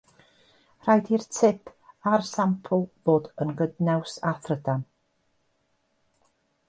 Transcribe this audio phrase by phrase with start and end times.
[0.85, 1.69] Rhaid i'r tip
[2.13, 4.83] a'r sampl fod yn gydnaws â thrydan.